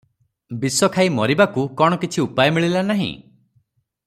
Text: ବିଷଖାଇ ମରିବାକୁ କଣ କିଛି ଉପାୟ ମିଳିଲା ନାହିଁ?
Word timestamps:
ବିଷଖାଇ 0.63 1.11
ମରିବାକୁ 1.17 1.67
କଣ 1.83 2.01
କିଛି 2.05 2.25
ଉପାୟ 2.27 2.57
ମିଳିଲା 2.57 2.85
ନାହିଁ? 2.91 3.15